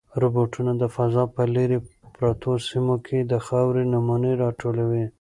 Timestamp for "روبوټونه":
0.21-0.71